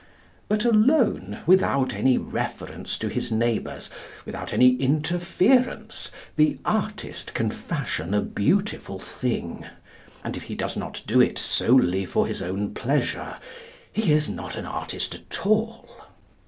[0.49, 3.91] But alone, without any reference to his neighbours,
[4.25, 9.63] without any interference, the artist can fashion a beautiful thing;
[10.23, 13.35] and if he does not do it solely for his own pleasure,
[13.93, 15.87] he is not an artist at all.